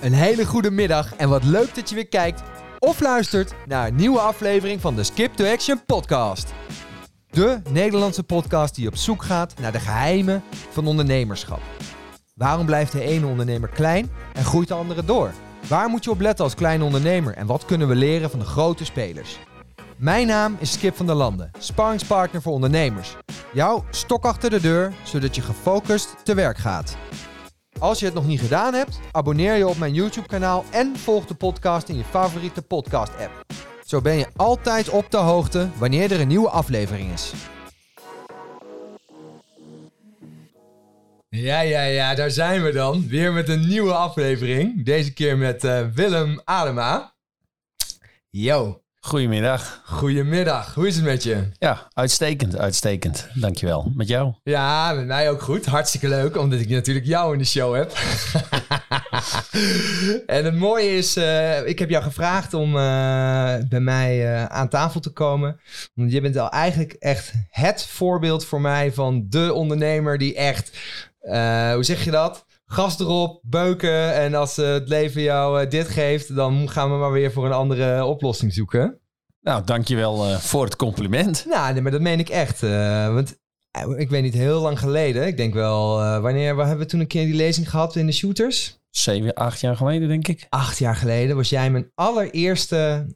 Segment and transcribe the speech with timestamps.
[0.00, 2.42] Een hele goede middag en wat leuk dat je weer kijkt
[2.78, 6.52] of luistert naar een nieuwe aflevering van de Skip to Action podcast.
[7.30, 11.60] De Nederlandse podcast die op zoek gaat naar de geheimen van ondernemerschap.
[12.34, 15.32] Waarom blijft de ene ondernemer klein en groeit de andere door?
[15.68, 18.44] Waar moet je op letten als kleine ondernemer en wat kunnen we leren van de
[18.44, 19.38] grote spelers?
[19.96, 23.16] Mijn naam is Skip van der Landen, sparringspartner voor ondernemers.
[23.52, 26.96] Jouw stok achter de deur, zodat je gefocust te werk gaat.
[27.78, 31.34] Als je het nog niet gedaan hebt, abonneer je op mijn YouTube-kanaal en volg de
[31.34, 33.44] podcast in je favoriete podcast-app.
[33.84, 37.32] Zo ben je altijd op de hoogte wanneer er een nieuwe aflevering is.
[41.28, 43.08] Ja, ja, ja, daar zijn we dan.
[43.08, 44.84] Weer met een nieuwe aflevering.
[44.84, 47.14] Deze keer met uh, Willem Adema.
[48.30, 48.82] Yo.
[49.00, 49.82] Goedemiddag.
[49.84, 50.74] Goedemiddag.
[50.74, 51.48] Hoe is het met je?
[51.58, 53.28] Ja, uitstekend, uitstekend.
[53.34, 53.92] Dankjewel.
[53.94, 54.34] Met jou?
[54.42, 55.66] Ja, met mij ook goed.
[55.66, 57.92] Hartstikke leuk, omdat ik natuurlijk jou in de show heb.
[60.26, 64.68] en het mooie is, uh, ik heb jou gevraagd om uh, bij mij uh, aan
[64.68, 65.60] tafel te komen.
[65.94, 70.78] Want je bent al eigenlijk echt het voorbeeld voor mij van de ondernemer die echt,
[71.74, 72.46] hoe zeg je dat?
[72.68, 74.14] Gas erop, beuken.
[74.14, 77.46] En als uh, het leven jou uh, dit geeft, dan gaan we maar weer voor
[77.46, 79.00] een andere oplossing zoeken.
[79.40, 81.44] Nou, dankjewel uh, voor het compliment.
[81.48, 82.60] Nou, nee, maar dat meen ik echt.
[83.12, 83.38] want
[83.96, 85.26] ik weet niet, heel lang geleden.
[85.26, 88.12] Ik denk wel, wanneer waar hebben we toen een keer die lezing gehad in de
[88.12, 88.78] shooters?
[88.90, 90.46] Zeven, acht jaar geleden, denk ik.
[90.48, 93.06] Acht jaar geleden was jij mijn allereerste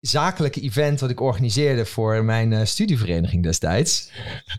[0.00, 4.10] zakelijke event wat ik organiseerde voor mijn studievereniging destijds.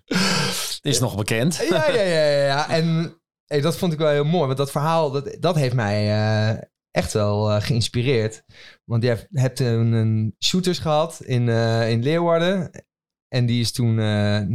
[0.82, 1.66] Is nog bekend.
[1.70, 2.46] Ja, ja, ja.
[2.46, 2.70] ja.
[2.70, 3.21] En
[3.52, 6.62] Hey, dat vond ik wel heel mooi, want dat verhaal, dat, dat heeft mij uh,
[6.92, 8.44] echt wel uh, geïnspireerd.
[8.86, 12.86] Want je hebt een, een shooters gehad in, uh, in Leeuwarden.
[13.28, 13.96] En die is toen,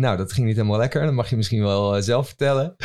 [0.00, 1.04] nou, dat ging niet helemaal lekker.
[1.04, 2.76] Dat mag je misschien wel zelf vertellen.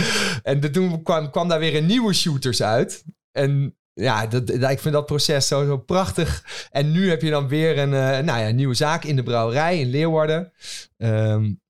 [0.43, 3.03] en toen kwam, kwam daar weer een nieuwe shooters uit.
[3.31, 6.45] En ja, dat, ik vind dat proces zo, zo prachtig.
[6.71, 7.89] En nu heb je dan weer een
[8.25, 10.51] nou ja, nieuwe zaak in de brouwerij in Leeuwarden.
[10.97, 11.61] Um,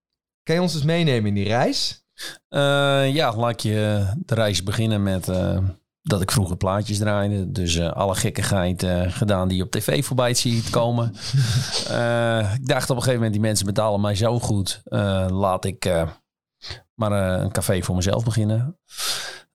[0.43, 2.00] kan je ons eens meenemen in die reis?
[2.49, 5.57] Uh, ja, laat ik je de reis beginnen met uh,
[6.01, 7.51] dat ik vroeger plaatjes draaide.
[7.51, 11.07] Dus uh, alle gekkigheid gedaan die op tv voorbij ziet komen.
[12.59, 14.81] ik dacht op een gegeven moment, die mensen betalen mij zo goed.
[15.29, 16.05] laat ik
[16.93, 18.77] maar een café voor mezelf beginnen.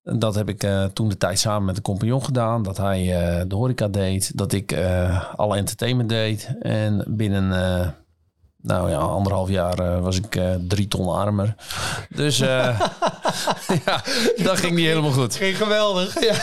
[0.02, 2.62] Dat heb ik toen de tijd samen met een compagnon gedaan.
[2.62, 3.04] Dat hij
[3.48, 4.36] de horeca deed.
[4.38, 4.76] Dat ik
[5.36, 6.50] alle entertainment deed.
[6.60, 7.50] En binnen
[8.66, 11.54] nou ja, anderhalf jaar uh, was ik uh, drie ton armer.
[12.08, 12.48] Dus uh,
[13.86, 14.02] ja,
[14.36, 15.34] dat ging niet helemaal goed.
[15.34, 16.20] Ging geweldig.
[16.20, 16.34] Ja.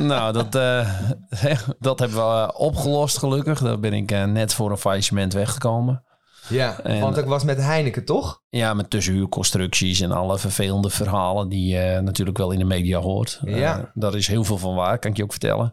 [0.00, 0.52] nou, dat,
[1.78, 3.60] dat hebben we opgelost gelukkig.
[3.60, 6.04] Daar ben ik net voor een faillissement weggekomen.
[6.48, 8.42] Ja, en, want ik was met Heineken, toch?
[8.48, 13.40] Ja, met tussenhuurconstructies en alle vervelende verhalen die je natuurlijk wel in de media hoort.
[13.44, 13.90] Ja.
[13.94, 15.72] daar is heel veel van waar, kan ik je ook vertellen.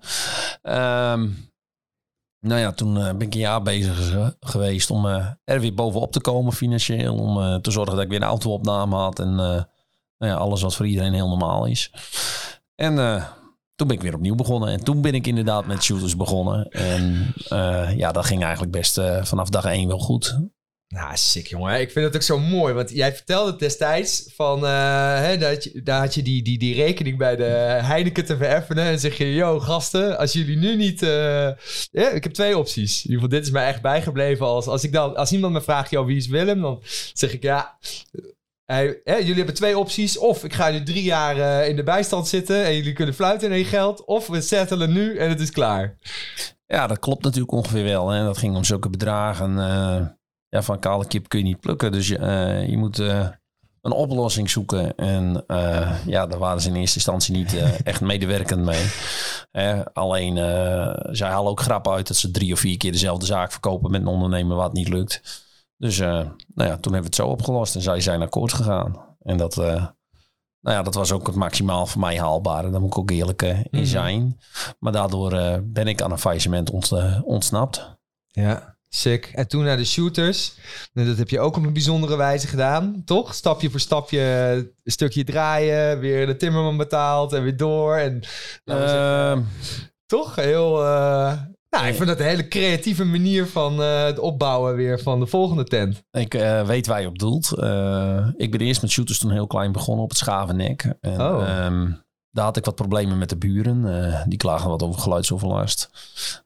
[0.62, 1.52] Um,
[2.44, 6.12] nou ja, toen uh, ben ik een jaar bezig geweest om uh, er weer bovenop
[6.12, 7.16] te komen financieel.
[7.16, 9.20] Om te zorgen dat ik weer een auto-opname had.
[9.20, 9.66] En nou
[10.18, 11.92] ja, alles wat voor iedereen heel normaal is.
[12.76, 12.96] En
[13.76, 14.70] toen ben ik weer opnieuw begonnen.
[14.70, 16.70] En toen ben ik inderdaad met shooters begonnen.
[16.70, 17.34] En
[17.98, 20.40] ja, dat ging eigenlijk best vanaf dag één wel goed.
[20.94, 21.82] Nou, sick jongen.
[21.82, 22.74] Ik vind het ook zo mooi.
[22.74, 24.64] Want jij vertelde destijds van...
[24.64, 27.44] Uh, hè, dat daar had je die, die, die rekening bij de
[27.84, 28.84] Heineken te vereffenen.
[28.84, 29.34] En zeg je...
[29.34, 31.02] Yo, gasten, als jullie nu niet...
[31.02, 31.48] Uh,
[31.92, 32.96] ik heb twee opties.
[32.98, 34.46] In ieder geval, dit is mij echt bijgebleven.
[34.46, 35.90] Als, als, ik dan, als iemand me vraagt...
[35.90, 36.62] Yo, wie is Willem?
[36.62, 36.82] Dan
[37.14, 37.78] zeg ik ja...
[39.06, 40.18] Jullie hebben twee opties.
[40.18, 42.64] Of ik ga nu drie jaar uh, in de bijstand zitten...
[42.64, 44.06] en jullie kunnen fluiten in je geld.
[44.06, 45.98] Of we settelen nu en het is klaar.
[46.66, 48.10] Ja, dat klopt natuurlijk ongeveer wel.
[48.10, 48.24] Hè.
[48.24, 49.58] Dat ging om zulke bedragen
[50.54, 51.92] ja, van kale kip kun je niet plukken.
[51.92, 53.28] Dus je, uh, je moet uh,
[53.82, 54.96] een oplossing zoeken.
[54.96, 58.86] En uh, ja, daar waren ze in eerste instantie niet echt medewerkend mee.
[59.94, 60.36] alleen,
[61.16, 64.02] zij halen ook grap uit dat ze drie of vier keer dezelfde zaak verkopen met
[64.02, 65.22] een ondernemer wat niet lukt.
[65.78, 69.16] Dus nou ja, toen hebben we het zo opgelost en zij zijn akkoord gegaan.
[69.22, 69.88] En dat, nou
[70.62, 72.70] ja, dat was ook het maximaal voor mij haalbare.
[72.70, 73.86] Daar moet ik ook eerlijk in mhm.
[73.86, 74.40] zijn.
[74.80, 76.70] Maar daardoor ben ik aan een faillissement
[77.24, 77.98] ontsnapt.
[78.28, 78.73] Ja.
[78.96, 79.32] Sick.
[79.34, 80.54] En toen naar de shooters.
[80.94, 83.34] Nou, dat heb je ook op een bijzondere wijze gedaan, toch?
[83.34, 84.20] Stapje voor stapje
[84.84, 87.96] een stukje draaien, weer de timmerman betaald en weer door.
[87.96, 88.22] En,
[88.66, 89.38] uh,
[90.06, 90.36] toch?
[90.36, 90.82] Heel...
[90.82, 91.34] Uh,
[91.70, 95.28] nou, ik vind dat een hele creatieve manier van uh, het opbouwen weer van de
[95.28, 96.04] volgende tent.
[96.12, 96.34] Ik
[96.66, 97.52] weet waar je op doelt.
[98.38, 100.94] ik ben eerst met shooters toen heel klein begonnen op het Schavennek.
[101.02, 101.66] En, oh.
[101.66, 102.02] um,
[102.32, 103.86] daar had ik wat problemen met de buren.
[104.28, 105.90] die klagen wat over geluidsoverlast.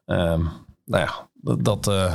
[0.06, 0.50] Um,
[0.88, 1.30] nou ja,
[1.60, 2.14] dat, eh,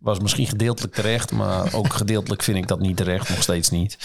[0.00, 3.98] was misschien gedeeltelijk terecht, maar ook gedeeltelijk vind ik dat niet terecht, nog steeds niet.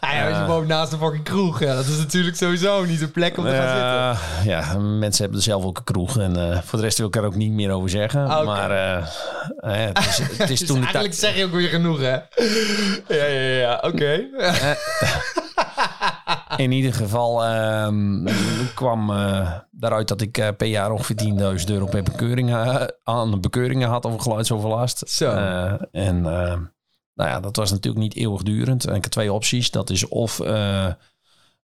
[0.00, 3.00] Ah ja, als je woont naast een fucking kroeg, ja, dat is natuurlijk sowieso niet
[3.00, 4.50] een plek om te gaan zitten.
[4.50, 7.24] Ja, mensen hebben er zelf ook een kroeg en voor de rest wil ik er
[7.24, 8.26] ook niet meer over zeggen.
[8.26, 8.70] Ah, maar
[9.60, 12.16] het is, het is dus toen eigenlijk zeg je ook weer genoeg, hè?
[13.14, 14.20] ja, ja, ja, oké.
[16.56, 17.48] in ieder geval
[17.84, 18.26] um,
[18.74, 21.16] kwam uh, daaruit dat ik uh, per jaar ongeveer
[21.58, 25.02] 10.000 euro per bekeuringen, uh, aan bekeuringen had over geluidsoverlast.
[25.10, 25.30] Zo.
[25.92, 26.22] en
[27.14, 28.86] nou ja, dat was natuurlijk niet eeuwigdurend.
[28.86, 29.70] En ik had twee opties.
[29.70, 30.38] Dat is of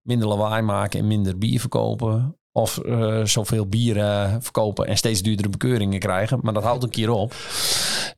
[0.02, 2.38] minder lawaai maken en minder bier verkopen.
[2.56, 2.80] Of
[3.24, 3.94] zoveel bier
[4.40, 6.38] verkopen en steeds duurdere bekeuringen krijgen.
[6.42, 7.34] Maar dat houdt een keer op.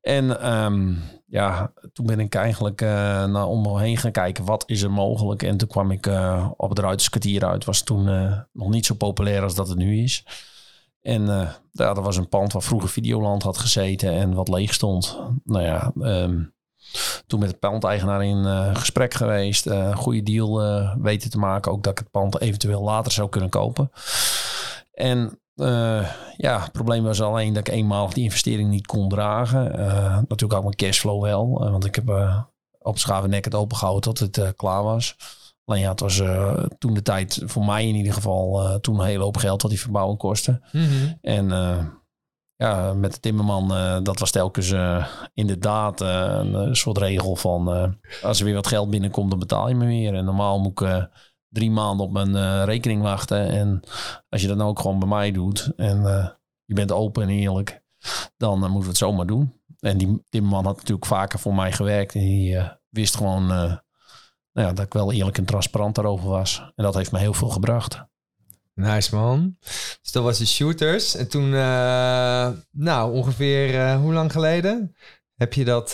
[0.00, 2.88] En um, ja, toen ben ik eigenlijk uh,
[3.24, 4.44] naar om heen gaan kijken.
[4.44, 5.42] Wat is er mogelijk?
[5.42, 7.64] En toen kwam ik uh, op het Ruiterskwartier uit.
[7.64, 10.24] Was toen uh, nog niet zo populair als dat het nu is.
[11.02, 15.18] En ja, was een pand waar vroeger Videoland had gezeten en wat leeg stond.
[15.44, 16.54] Nou ja, um,
[17.26, 18.44] toen met de pandeigenaar in
[18.76, 19.70] gesprek geweest.
[19.94, 20.60] goede deal
[20.98, 21.72] weten te maken.
[21.72, 23.90] Ook dat ik het pand eventueel later zou kunnen kopen.
[24.92, 29.80] En uh, ja, het probleem was alleen dat ik eenmalig die investering niet kon dragen.
[29.80, 31.64] Uh, natuurlijk ook mijn cashflow wel.
[31.64, 32.44] Uh, want ik heb
[32.78, 35.16] op Schavennek het opengehouden tot het klaar was.
[35.64, 36.22] Alleen ja, het was
[36.78, 39.80] toen de tijd, voor mij in ieder geval, toen een hele hoop geld wat die
[39.80, 40.60] verbouwing kostte.
[40.72, 41.18] Mm -hmm.
[41.20, 41.48] En
[42.56, 43.68] ja, met de timmerman,
[44.04, 44.74] dat was telkens
[45.34, 47.96] inderdaad een soort regel van...
[48.22, 50.14] als er weer wat geld binnenkomt, dan betaal je me weer.
[50.14, 51.08] En normaal moet ik
[51.48, 53.48] drie maanden op mijn uh, rekening wachten.
[53.48, 53.80] En
[54.28, 56.28] als je dat nou ook gewoon bij mij doet en uh,
[56.64, 57.82] je bent open en eerlijk,
[58.36, 59.60] dan uh, moeten we het zomaar doen.
[59.78, 62.58] En die timmerman had natuurlijk vaker voor mij gewerkt en die
[62.88, 63.80] wist gewoon nou
[64.52, 66.72] ja, dat ik wel eerlijk en transparant daarover was.
[66.74, 68.04] En dat heeft me heel veel gebracht.
[68.76, 69.56] Nice man.
[70.02, 71.14] Dus dat was de shooters.
[71.14, 71.50] En toen,
[72.70, 74.96] nou ongeveer hoe lang geleden
[75.34, 75.92] heb je dat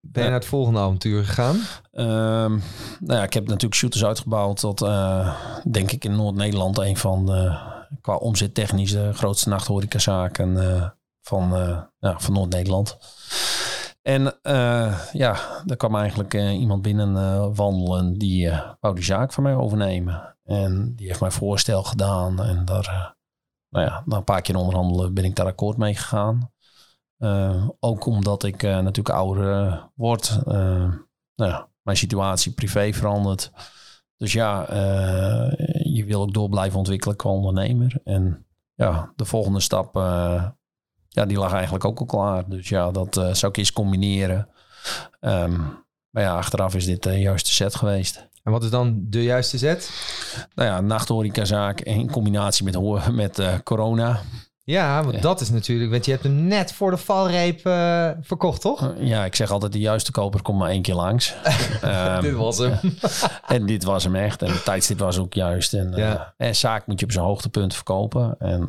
[0.00, 1.56] ben je naar het volgende avontuur gegaan?
[1.92, 2.62] Um,
[3.00, 5.36] nou ja, ik heb natuurlijk shooters uitgebouwd tot, uh,
[5.70, 7.62] denk ik, in Noord-Nederland een van, uh,
[8.00, 10.88] qua omzet technisch, de grootste nachthorecazaken uh,
[11.20, 11.50] van,
[11.98, 12.98] ja, van Noord-Nederland.
[14.10, 14.34] En
[15.12, 15.36] ja,
[15.66, 20.36] er kwam eigenlijk iemand binnen wandelen die wou die zaak van mij overnemen.
[20.44, 23.16] En die heeft mij voorstel gedaan en daar,
[23.68, 26.52] nou ja, na een paar keer onderhandelen ben ik daar akkoord mee gegaan.
[27.80, 30.40] Ook omdat ik natuurlijk ouder word.
[30.44, 33.52] nou ja, mijn situatie privé verandert.
[34.16, 34.66] Dus ja,
[35.82, 38.00] je wil ook door blijven ontwikkelen qua ondernemer.
[38.04, 39.94] En ja, de volgende stap,
[41.10, 42.48] ja, die lag eigenlijk ook al klaar.
[42.48, 44.48] Dus ja, dat zou ik eens combineren.
[45.20, 48.28] Um, maar ja, achteraf is dit de juiste set geweest.
[48.42, 49.90] En wat is dan de juiste set?
[50.54, 54.20] Nou ja, nachthorecazaak in combinatie met, met corona.
[54.70, 58.60] Ja, want dat is natuurlijk, want je hebt hem net voor de valreep uh, verkocht,
[58.60, 58.92] toch?
[58.94, 61.34] Eh, ja, ik zeg altijd, de juiste koper komt maar één keer langs.
[61.84, 62.78] um, dit was hem.
[63.46, 64.42] en dit was hem echt.
[64.42, 65.74] En de tijdstip was ook juist.
[65.74, 66.34] En, ja.
[66.38, 68.36] uh, en zaak moet je op zijn hoogtepunt verkopen.
[68.38, 68.68] En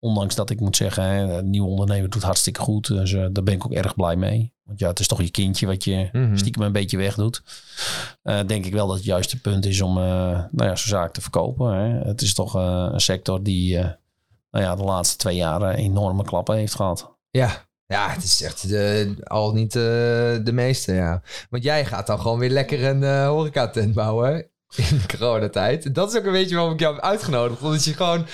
[0.00, 2.86] ondanks dat ik moet zeggen, hè, een nieuwe ondernemer doet hartstikke goed.
[2.86, 4.52] Dus daar ben ik ook erg blij mee.
[4.64, 7.42] Want ja, het is toch je kindje wat je mm stiekem een beetje wegdoet.
[8.22, 11.72] denk ik wel dat het juiste punt is om nou ja, zo'n zaak te verkopen.
[11.72, 12.08] Hè.
[12.08, 13.78] Het is toch een sector die
[14.50, 17.16] nou ja, de laatste twee jaren enorme klappen heeft gehad.
[17.30, 19.82] Ja, ja, het is echt de, al niet uh,
[20.44, 21.22] de meeste, ja.
[21.50, 24.50] Want jij gaat dan gewoon weer lekker een uh, horecatent bouwen
[24.90, 25.94] in coronatijd.
[25.94, 27.62] Dat is ook een beetje waarom ik jou heb uitgenodigd.
[27.62, 28.26] Omdat je gewoon...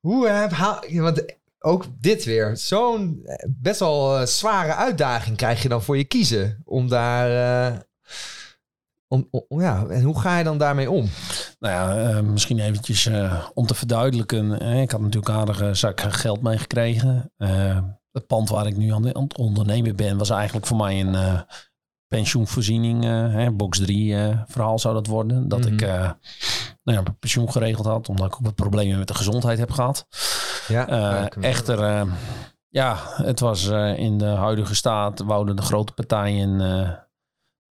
[0.00, 0.52] Hoe heb...
[0.90, 1.24] Want
[1.58, 2.56] ook dit weer.
[2.56, 6.60] Zo'n eh, best wel zware uitdaging krijg je dan voor je kiezen.
[6.64, 7.84] Om daar
[9.12, 9.28] om,
[9.60, 11.08] ja, en hoe ga je dan daarmee om?
[11.58, 13.10] Nou ja, misschien eventjes
[13.54, 14.60] om te verduidelijken.
[14.60, 17.32] ik had natuurlijk aardige zak geld meegekregen.
[18.12, 21.44] Het pand waar ik nu aan, het ondernemen ben, was eigenlijk voor mij een
[22.16, 23.04] pensioenvoorziening.
[23.32, 24.16] Hè, box 3
[24.46, 25.48] verhaal zou dat worden.
[25.48, 25.90] Dat ik mhm.
[25.90, 26.16] nou
[26.84, 30.06] ja, mijn pensioen geregeld had, omdat ik ook wat problemen met de gezondheid heb gehad.
[30.68, 32.06] Ja, echter,
[32.68, 33.66] ja, het was
[33.96, 36.60] in de huidige staat, wouden de grote partijen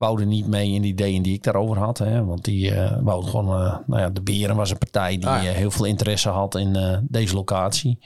[0.02, 1.98] wouden niet mee in de ideeën die ik daarover had.
[1.98, 2.26] Hè?
[2.26, 5.44] Want die uh, wouden gewoon, uh, nou ja, de Beren was een partij die ah,
[5.44, 5.50] ja.
[5.50, 8.00] uh, heel veel interesse had in deze locatie.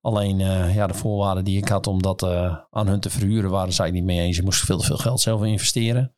[0.00, 0.38] Alleen
[0.72, 2.22] ja, de voorwaarden die ik had om dat
[2.70, 4.36] aan hun te verhuren waren zij niet mee eens.
[4.36, 6.14] Ze moesten veel te veel geld zelf investeren.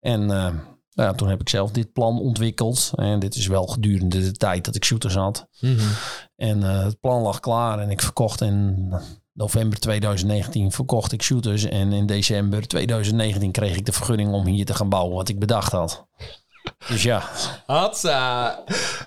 [0.00, 2.92] En nou ja, toen heb ik zelf dit plan ontwikkeld.
[2.94, 5.48] En dit is wel gedurende de tijd dat ik shooters had.
[5.60, 5.88] Mm -hmm.
[6.36, 8.92] En het plan lag klaar en ik verkocht in
[9.34, 11.64] november 2019 verkocht ik shooters.
[11.64, 15.38] En in december 2019 kreeg ik de vergunning om hier te gaan bouwen wat ik
[15.38, 16.06] bedacht had.
[16.88, 17.22] Dus ja,
[17.66, 18.58] Hatsa.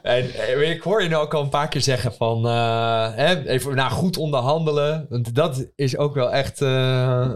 [0.01, 2.47] En eh, ik hoor je nou ook al een paar keer zeggen van...
[2.47, 5.05] eh, even nou, goed onderhandelen.
[5.09, 6.61] Want dat is ook wel echt...
[6.61, 7.31] eh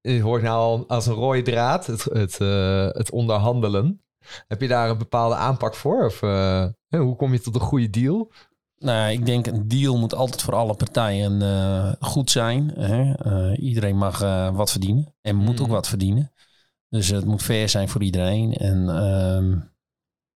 [0.00, 1.86] je hoort nou al als een rode draad.
[1.86, 2.38] Het, het,
[2.96, 4.02] het onderhandelen.
[4.48, 6.04] Heb je daar een bepaalde aanpak voor?
[6.04, 6.20] Of
[6.88, 8.30] hoe kom je tot een goede deal?
[8.84, 12.70] Nou, ik denk een deal moet altijd voor alle partijen eh, goed zijn.
[12.74, 13.12] Hè?
[13.14, 15.74] Eh, iedereen mag eh, wat verdienen en moet ook Mhm.
[15.74, 16.32] wat verdienen.
[16.88, 18.52] Dus het moet fair zijn voor iedereen.
[18.52, 19.58] En ehm,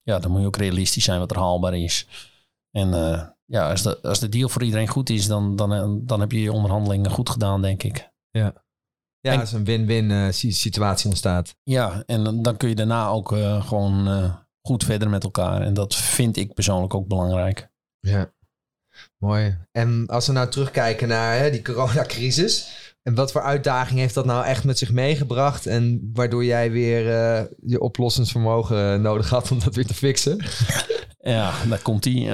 [0.01, 2.07] ja, dan moet je ook realistisch zijn wat er haalbaar is.
[2.71, 2.89] En
[3.45, 6.41] ja, als de, als de deal voor iedereen goed is, dan, dan, dan heb je
[6.41, 8.11] je onderhandelingen goed gedaan, denk ik.
[8.29, 8.53] Ja,
[9.21, 11.55] En- als een win-win si- situatie ontstaat.
[11.63, 13.27] Ja, en dan, dan kun je daarna ook
[13.61, 14.07] gewoon
[14.61, 15.61] goed verder met elkaar.
[15.61, 17.69] En dat vind ik persoonlijk ook belangrijk.
[17.99, 18.33] Ja,
[19.17, 19.57] mooi.
[19.71, 22.75] En als we nou terugkijken naar hè, die coronacrisis.
[23.03, 25.65] En wat voor uitdaging heeft dat nou echt met zich meegebracht?
[25.65, 30.37] En waardoor jij weer eh, je oplossingsvermogen eh, nodig had om dat weer te fixen?
[31.27, 32.29] Ja, daar komt die.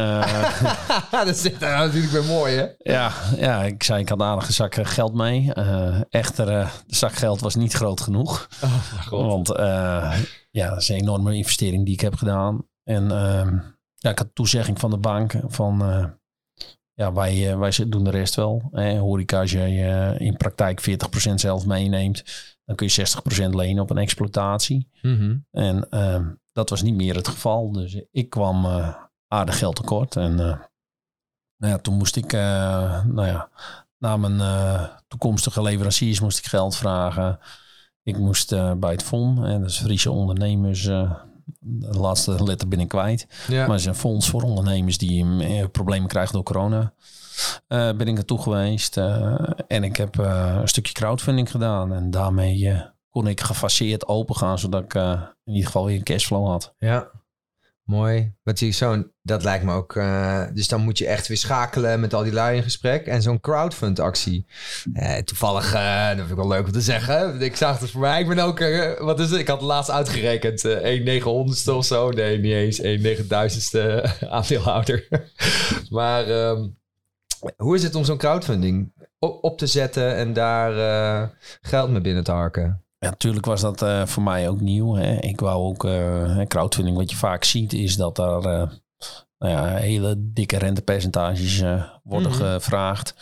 [1.12, 2.68] dat zit daar natuurlijk weer mooi, hè?
[2.78, 5.54] ja, ja, ik zei ik had een aardige zak eh, geld mee.
[5.54, 8.48] Eh, echter, eh, de zak geld was niet groot genoeg.
[9.10, 10.18] Want eh,
[10.52, 12.68] ja, dat is een enorme investering die ik heb gedaan.
[12.84, 13.58] En ehm,
[13.96, 15.82] ja, ik had toezegging van de bank van...
[16.96, 18.70] ja, wij, eh, wij doen de rest wel.
[18.72, 18.98] Hè.
[18.98, 22.24] Horeca, als je eh, in praktijk 40% zelf meeneemt...
[22.66, 23.08] dan kun je
[23.48, 24.90] 60% lenen op een exploitatie.
[25.02, 25.38] Mhm.
[25.52, 27.72] En ehm, dat was niet meer het geval.
[27.72, 28.96] Dus ik kwam eh,
[29.28, 30.16] aardig geld tekort.
[30.16, 33.50] En nou ja, toen moest ik, nou ja,
[33.98, 37.40] naar mijn toekomstige leveranciers moest ik geld vragen.
[38.04, 40.90] Ik moest bij het FON, en dat is Friese ondernemers,
[41.60, 43.28] de laatste letter ben ik kwijt.
[43.48, 43.60] Ja.
[43.60, 46.94] Maar het is een fonds voor ondernemers die eh, problemen krijgen door corona.
[47.68, 51.94] Eh, ben ik naartoe geweest eh, en ik heb een stukje crowdfunding gedaan.
[51.94, 56.48] En daarmee kon ik gefaseerd open gaan, zodat ik in ieder geval weer een cashflow
[56.48, 56.74] had.
[56.78, 57.10] ja.
[57.84, 58.34] Mooi.
[58.44, 59.96] Wat zie je zo'n, dat lijkt me ook.
[59.96, 63.06] eh, dus dan moet je echt weer schakelen met al die lui in gesprek.
[63.08, 64.46] En zo'n crowdfund actie.
[64.94, 67.42] Eh, toevallig, eh, dat vind ik wel leuk om te zeggen.
[67.42, 68.22] Ik zag het voor mij.
[68.22, 68.60] Ik ben ook,
[69.00, 69.40] wat is het?
[69.40, 70.66] Ik had laatst uitgerekend.
[70.66, 72.10] eh 1 900ste of zo.
[72.10, 72.80] Nee, niet eens.
[72.80, 75.08] 1 9000ste aandeelhouder.
[75.90, 76.68] maar ehm,
[77.58, 82.24] hoe is het om zo'n crowdfunding op, op te zetten en daar geld mee binnen
[82.24, 82.83] te harken?
[83.04, 84.96] Ja, natuurlijk was dat eh, voor mij ook nieuw.
[84.96, 85.14] Hè.
[85.14, 86.98] Ik wou ook eh, crowdfunding.
[86.98, 88.70] Wat je vaak ziet is dat daar eh,
[89.38, 91.64] nou ja, hele dikke rentepercentages
[92.04, 92.40] worden Mhm.
[92.40, 93.16] gevraagd.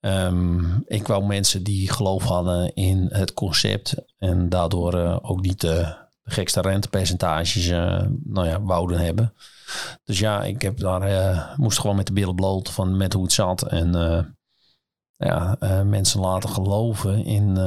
[0.00, 5.94] Ehm, ik wou mensen die geloof hadden in het concept en daardoor ook niet de,
[6.22, 7.68] de gekste rentepercentages
[8.24, 9.34] nou ja, wouden hebben.
[10.04, 13.32] Dus ja, ik heb daar, moest gewoon met de billen bloot van met hoe het
[13.32, 13.62] zat.
[13.62, 13.92] En
[15.16, 17.58] ja, mensen laten geloven in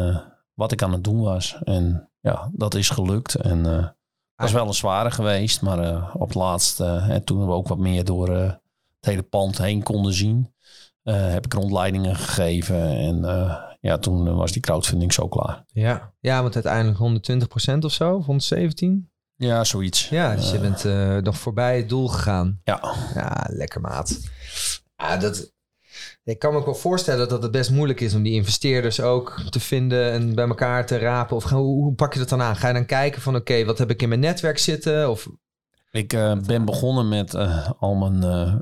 [0.55, 1.57] wat ik aan het doen was.
[1.63, 3.35] En ja, dat is gelukt.
[3.35, 3.91] En eh, het
[4.35, 7.67] was wel een zware geweest, maar eh, op het laatst, eh, en toen we ook
[7.67, 8.43] wat meer door eh,
[8.95, 10.53] het hele pand heen konden zien,
[11.03, 12.81] eh, heb ik rondleidingen gegeven.
[12.89, 15.63] En eh, ja, toen was die crowdfunding zo klaar.
[15.67, 16.13] Ja.
[16.19, 16.97] ja, want uiteindelijk
[17.73, 19.09] 120% of zo, of 117?
[19.37, 20.09] Ja, zoiets.
[20.09, 22.59] Ja, dus je Eh, bent eh, nog voorbij het doel gegaan.
[22.63, 22.79] Ja,
[23.15, 24.19] Ja, lekker maat.
[24.95, 25.53] Ja, dat,
[26.25, 29.41] ik kan me ook wel voorstellen dat het best moeilijk is om die investeerders ook
[29.49, 31.35] te vinden en bij elkaar te rapen.
[31.35, 32.55] Of hoe, hoe pak je dat dan aan?
[32.55, 35.09] Ga je dan kijken van oké, wat heb ik in mijn netwerk zitten?
[35.09, 35.29] Of,
[35.91, 38.53] ik eh, ben begonnen met eh, al mijn eh,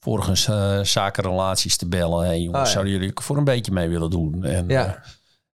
[0.00, 2.26] vorige zakenrelaties te bellen.
[2.26, 2.72] Hey, jongens, Ah, ja.
[2.72, 4.44] zouden jullie voor een beetje mee willen doen?
[4.44, 5.02] En, Ja.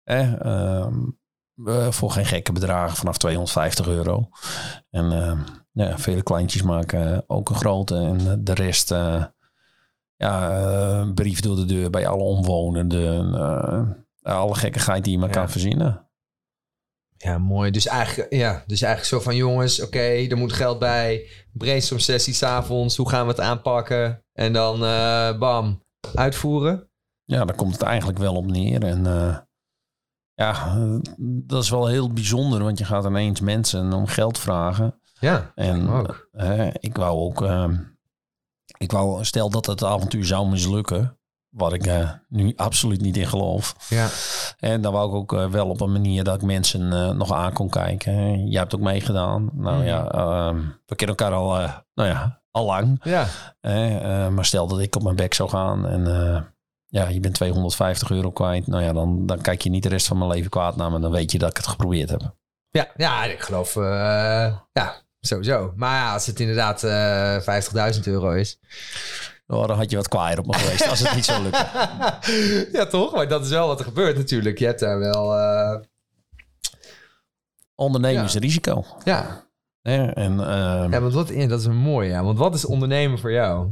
[0.04, 0.94] eh, eh, ehm,
[1.66, 4.30] eh, voor geen gekke bedragen vanaf 250 euro.
[4.90, 5.40] En eh,
[5.72, 7.96] ja, vele kleintjes maken ook een grote.
[7.96, 8.94] En de rest,
[10.20, 13.34] ja, eh, een brief door de deur bij alle omwonenden.
[13.36, 15.34] eh, alle gekkigheid die je maar Ja.
[15.36, 16.08] kan verzinnen.
[17.18, 17.72] ja, mooi.
[17.72, 21.28] Dus eigenlijk, ja, dus eigenlijk zo van jongens, oké, er moet geld bij.
[21.54, 24.24] Brainstorm sessie s'avonds, hoe gaan we het aanpakken?
[24.34, 25.84] En dan eh, bam,
[26.16, 26.90] uitvoeren.
[27.24, 28.84] Ja, daar komt het eigenlijk wel op neer.
[28.84, 29.04] En
[30.34, 30.78] ja,
[31.46, 35.00] dat is wel heel bijzonder, want je gaat ineens mensen om geld vragen.
[35.20, 36.30] Ja, En ook.
[36.80, 37.42] ik wou ook,
[38.80, 41.18] ik wou, stel dat het avontuur zou mislukken,
[41.50, 43.76] wat ik eh, nu absoluut niet in geloof.
[43.90, 44.08] Ja,
[44.60, 47.34] En dan wou ik ook eh, wel op een manier dat ik mensen eh, nog
[47.34, 48.48] aan kon kijken.
[48.48, 49.50] Jij hebt ook meegedaan.
[49.54, 49.86] Nou Mhm.
[49.86, 50.56] ja, ehm,
[50.86, 51.50] we kennen elkaar al,
[51.94, 53.00] nou ja, al lang.
[53.04, 53.28] ja.
[54.30, 56.04] Maar stel dat ik op mijn bek zou gaan en
[56.86, 58.68] ja, je bent 250 euro kwijt.
[58.68, 61.00] Nou ja, dan, dan kijk je niet de rest van mijn leven kwaad naar me.
[61.00, 62.36] Dan weet je dat ik het geprobeerd heb.
[62.70, 63.74] Ja, ja, ik geloof,
[64.72, 65.74] ja, sowieso.
[65.76, 68.60] Maar ja, als het inderdaad eh 50.000 euro is.
[69.48, 71.68] Oh, dan had je wat kwaaier op me geweest als het niet zou lukken.
[72.80, 73.14] ja, toch?
[73.14, 74.60] Maar dat is wel wat er gebeurt natuurlijk.
[74.60, 75.80] Je hebt daar wel, eh,
[77.76, 78.86] Ondernemersrisico.
[79.04, 79.48] ja.
[79.82, 80.06] Hè?
[80.06, 82.24] En ehm, Ja, want wat, ja, dat is een mooi, ja.
[82.24, 83.70] Want wat is ondernemen voor jou?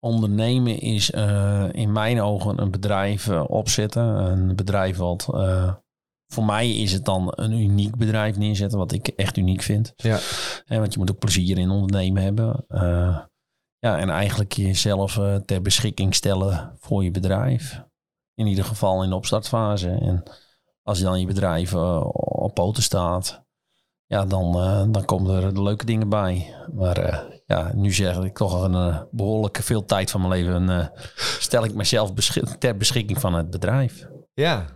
[0.00, 4.02] ondernemen is eh, in mijn ogen een bedrijf opzetten.
[4.02, 5.26] Een bedrijf wat...
[6.26, 9.92] voor mij is het dan een uniek bedrijf neerzetten, wat ik echt uniek vind.
[9.96, 10.18] Ja.
[10.64, 12.64] Hè, want je moet ook plezier in ondernemen hebben.
[12.68, 13.18] Eh,
[13.78, 17.84] ja, en eigenlijk jezelf eh, ter beschikking stellen voor je bedrijf.
[18.34, 19.90] In ieder geval in de opstartfase.
[19.90, 20.22] En
[20.82, 23.44] als je dan je bedrijf eh, op poten staat,
[24.06, 24.52] ja, dan,
[24.92, 26.54] dan komen er de leuke dingen bij.
[26.74, 30.92] Maar ja, nu zeg ik toch een eh, behoorlijk veel tijd van mijn leven
[31.38, 32.12] stel ik mezelf
[32.58, 34.08] ter beschikking van het bedrijf.
[34.34, 34.66] Ja.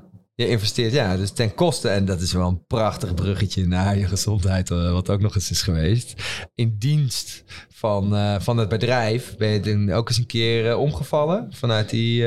[0.40, 1.88] Je investeert, ja, dus ten koste.
[1.88, 5.50] En dat is wel een prachtig bruggetje naar je gezondheid, eh, wat ook nog eens
[5.50, 6.14] is geweest.
[6.54, 11.47] In dienst van, eh, van het bedrijf ben je ook eens een keer eh, omgevallen
[11.50, 12.26] vanuit die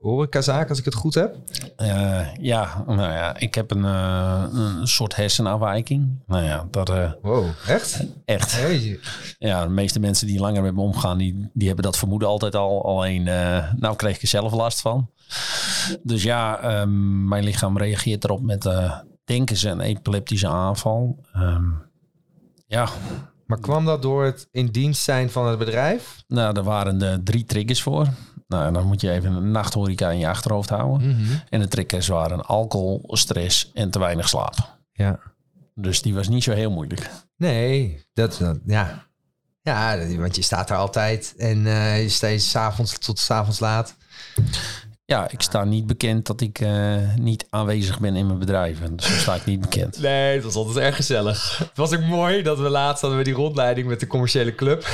[0.00, 1.36] horecazaak, als ik het goed heb.
[1.76, 6.18] Eh, ja, nou ja, ik heb een, eh, een soort hersenafwijking.
[6.26, 8.04] Nou ja, dat eh, Wow, echt?
[8.24, 8.52] echt.
[8.52, 9.00] Jeetje.
[9.38, 12.54] Ja, de meeste mensen die langer met me omgaan, die, die hebben dat vermoeden altijd
[12.54, 12.84] al.
[12.84, 13.22] Alleen,
[13.76, 15.10] nou kreeg ik er zelf last van.
[16.02, 18.68] Dus ja, ehm, mijn lichaam reageert erop met,
[19.24, 21.24] denken ze, een epileptische aanval.
[21.32, 21.64] Ehm,
[22.66, 22.88] ja,
[23.46, 26.22] Maar kwam dat door het in dienst zijn van het bedrijf?
[26.28, 28.06] nou, er waren er drie triggers voor.
[28.50, 31.16] Nou, dan moet je even een nachthoreca in je achterhoofd houden.
[31.48, 34.78] En de triggers waren alcohol, stress en te weinig slaap.
[34.92, 35.18] Ja.
[35.74, 37.10] Dus die was niet zo heel moeilijk.
[37.36, 39.06] Nee, dat, dat ja.
[39.62, 43.60] Ja, want je staat daar altijd en eh je staat s avonds tot s avonds
[43.60, 43.96] laat.
[45.04, 48.96] Ja, ik sta niet bekend dat ik eh, niet aanwezig ben in mijn bedrijven.
[48.96, 49.98] Dus zo sta ik niet bekend.
[49.98, 51.58] Nee, het was altijd erg gezellig.
[51.58, 54.88] Het was ook mooi dat we laatst hadden we die rondleiding met de commerciële club.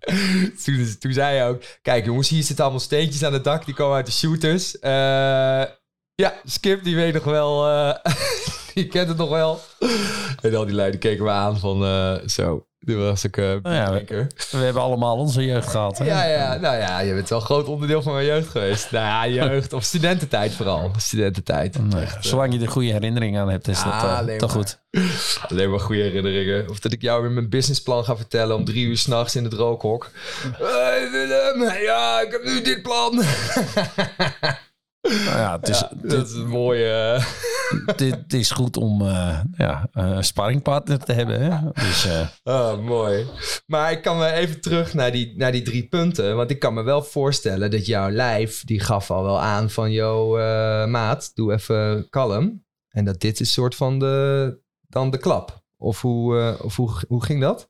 [0.98, 3.96] toen, zei hij ook, kijk jongens, hier zitten allemaal steentjes aan het dak, die komen
[3.96, 4.78] uit de shooters.
[4.78, 5.64] Eh,
[6.14, 8.12] ja, Skip, die weet nog wel, eh,
[8.74, 9.60] die kent het nog wel.
[10.40, 13.92] En al die leiding keken me aan van, eh, zo, toen was ik uh, ja,
[13.92, 15.98] we- We hebben allemaal onze jeugd gehad.
[15.98, 16.04] Hè?
[16.04, 18.90] Ja, ja, nou ja, je bent wel een groot onderdeel van mijn jeugd geweest.
[18.90, 20.90] Nou ja, jeugd, of studententijd vooral.
[20.96, 21.76] Studententijd.
[21.96, 24.64] Echt, eh, zolang je er goede herinneringen aan hebt, is dat eh, toch maar.
[24.64, 24.78] goed.
[25.50, 26.68] Alleen maar goede herinneringen.
[26.70, 29.52] Of dat ik jou weer mijn businessplan ga vertellen om drie uur s'nachts in het
[29.52, 30.10] rookhok.
[30.58, 33.22] Hey Willem, ja, ik heb nu dit plan.
[35.00, 37.20] Nou ja, het is, dat is een mooie...
[37.96, 41.40] dit, dit is goed om eh, ja, een sparringpartner te hebben.
[41.40, 41.70] Hè?
[41.72, 43.26] Dus eh, Oh, mooi.
[43.66, 46.36] Maar ik kan me even terug naar die, naar die drie punten.
[46.36, 49.90] Want ik kan me wel voorstellen dat jouw lijf, die gaf al wel aan van...
[49.90, 52.66] Yo, eh, maat, doe even kalm.
[52.88, 54.58] En dat dit is soort van de,
[54.88, 55.62] dan de klap.
[55.76, 57.68] Of hoe, eh, of hoe, hoe ging dat?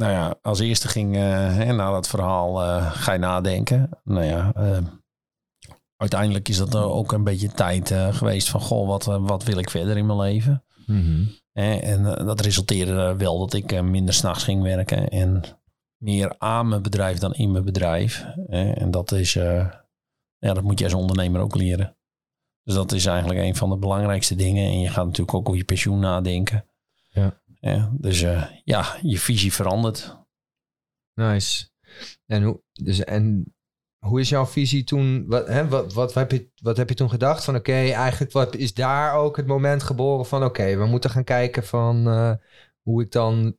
[0.00, 3.90] nou ja, als eerste ging eh, na dat verhaal eh, ga je nadenken.
[4.04, 4.78] Nou ja, eh,
[6.00, 8.60] uiteindelijk is dat ook een beetje tijd eh, geweest van...
[8.60, 10.64] Goh, wat, eh, wat wil ik verder in mijn leven?
[11.52, 15.42] Hè, en eh, dat resulteerde er wel dat ik eh, minder s'nachts ging werken en
[15.96, 18.24] meer aan mijn bedrijf dan in mijn bedrijf.
[18.48, 19.84] En dat is, ja,
[20.38, 21.96] dat moet je als ondernemer ook leren.
[22.62, 24.70] Dus dat is eigenlijk een van de belangrijkste dingen.
[24.70, 26.64] En je gaat natuurlijk ook over je pensioen nadenken.
[27.10, 27.40] Ja.
[27.60, 28.20] Ja, dus
[28.64, 30.18] ja, je visie verandert.
[31.14, 31.68] Nice.
[32.26, 33.54] En hoe, dus, en
[34.06, 35.24] hoe is jouw visie toen?
[35.26, 37.44] Wat, hè, wat, wat, heb, je, wat heb je toen gedacht?
[37.44, 41.24] Van oké, eigenlijk wat is daar ook het moment geboren van oké, we moeten gaan
[41.24, 42.32] kijken van eh,
[42.82, 43.56] hoe ik dan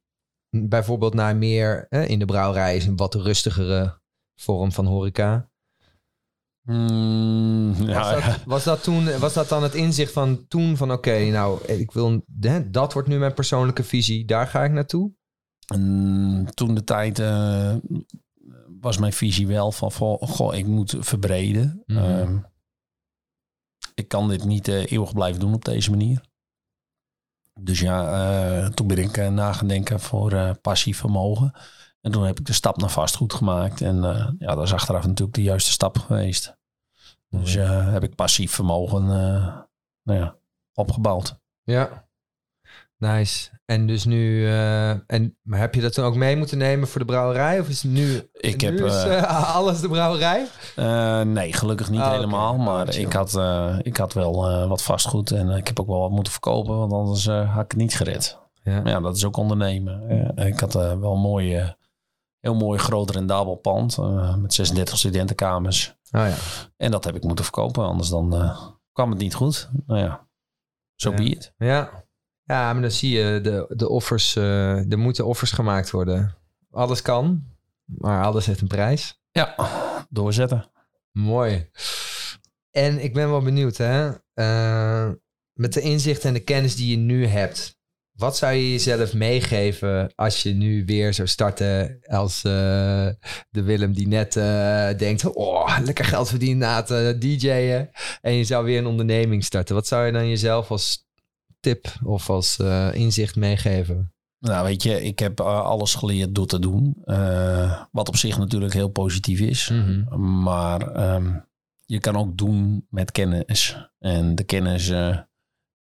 [0.49, 4.01] bijvoorbeeld naar meer hè, in de brouwerij is een wat rustigere
[4.35, 5.49] vorm van horeca.
[6.61, 10.91] Mm, Was, ja, dat, was, dat toen, was dat dan het inzicht van toen van
[10.91, 15.11] oké, nou, ik wil, hè, dat wordt nu mijn persoonlijke visie, daar ga ik naartoe?
[15.73, 17.75] En toen de tijd eh,
[18.81, 21.83] was mijn visie wel van, van goh, ik moet verbreden.
[21.85, 21.97] Mhm.
[21.97, 22.39] Ehm,
[23.93, 26.21] ik kan dit niet eh, eeuwig blijven doen op deze manier.
[27.59, 31.53] Dus ja, eh, toen ben ik uh, na gaan denken voor eh, passief vermogen.
[32.01, 33.81] En toen heb ik de stap naar vastgoed gemaakt.
[33.81, 33.95] En
[34.39, 36.57] ja, dat is achteraf natuurlijk de juiste stap geweest.
[37.29, 39.05] Dus heb ik passief vermogen
[40.03, 40.37] nou ja,
[40.73, 41.39] opgebouwd.
[41.63, 42.09] Ja,
[43.01, 43.49] nice.
[43.65, 46.99] En dus nu, uh, en, maar heb je dat toen ook mee moeten nemen voor
[46.99, 47.59] de brouwerij?
[47.59, 50.47] Of is het nu, ik nu heb, is, uh, alles de brouwerij?
[50.75, 52.53] Uh, nee, gelukkig niet oh, helemaal.
[52.53, 52.65] Okay.
[52.65, 53.39] Maar ik, had,
[53.81, 57.25] ik had wel wat vastgoed en ik heb ook wel wat moeten verkopen, want anders
[57.25, 58.39] had ik het niet gered.
[58.63, 60.31] Ja, ja dat is ook ondernemen.
[60.35, 61.77] ik had wel een mooie,
[62.39, 63.97] heel mooi groot rendabel pand
[64.37, 65.95] met 36 studentenkamers.
[66.11, 66.35] Oh, ja.
[66.77, 68.55] En dat heb ik moeten verkopen, anders dan
[68.91, 69.69] kwam het niet goed.
[69.85, 70.27] Nou ja,
[70.95, 71.15] zo so ja.
[71.15, 71.53] be it.
[71.57, 72.03] Ja.
[72.43, 76.35] Ja, maar dan zie je de, de offers, uh, er moeten offers gemaakt worden.
[76.71, 77.43] Alles kan,
[77.85, 79.19] maar alles heeft een prijs.
[79.31, 79.55] Ja,
[80.09, 80.69] doorzetten.
[81.11, 81.69] Mooi.
[82.71, 84.11] En ik ben wel benieuwd, hè.
[84.35, 85.09] Uh,
[85.53, 87.79] met de inzicht en de kennis die je nu hebt.
[88.11, 93.07] Wat zou je jezelf meegeven als je nu weer zou starten als eh,
[93.49, 95.33] de Willem die net eh, denkt...
[95.33, 97.89] Oh, lekker geld verdienen na het eh, DJ'en.
[98.21, 99.75] En je zou weer een onderneming starten.
[99.75, 101.09] Wat zou je dan jezelf als
[101.61, 104.13] tip of als eh, inzicht meegeven?
[104.39, 106.97] Nou, weet je, ik heb eh, alles geleerd door te doen.
[107.03, 109.69] Eh, wat op zich natuurlijk heel positief is.
[109.69, 110.19] Mhm.
[110.41, 111.39] Maar ehm,
[111.85, 113.89] je kan ook doen met kennis.
[113.99, 114.87] En de kennis,